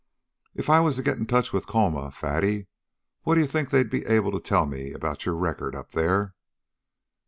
"If 0.55 0.67
I 0.67 0.79
was 0.79 0.95
to 0.95 1.03
get 1.03 1.19
in 1.19 1.27
touch 1.27 1.53
with 1.53 1.67
Colma, 1.67 2.09
Fatty, 2.09 2.65
what 3.21 3.35
d'you 3.35 3.45
think 3.45 3.69
they'd 3.69 3.87
be 3.91 4.03
able 4.07 4.31
to 4.31 4.39
tell 4.39 4.65
me 4.65 4.93
about 4.93 5.27
your 5.27 5.35
record 5.35 5.75
up 5.75 5.91
there?" 5.91 6.33